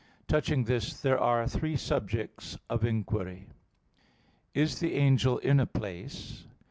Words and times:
Touching 0.27 0.63
this 0.63 0.99
there 0.99 1.19
are 1.19 1.47
three 1.47 1.77
subjects 1.77 2.57
of 2.71 2.83
inquiry: 2.83 3.45
(1) 4.55 4.55
Is 4.55 4.79
the 4.79 4.95
angel 4.95 5.37
in 5.37 5.59
a 5.59 5.67
place? 5.67 6.47